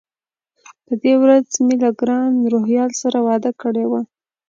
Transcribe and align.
په 0.85 0.93
دې 1.03 1.13
ورځ 1.21 1.47
مې 1.65 1.75
له 1.83 1.89
ګران 1.99 2.31
روهیال 2.53 2.91
سره 3.01 3.17
وعده 3.25 3.51
کړې 3.61 3.85
وه. 3.91 4.01